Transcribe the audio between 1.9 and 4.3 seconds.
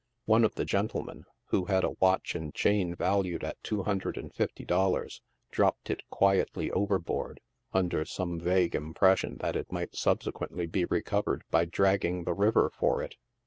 watch and chain valued at two hundred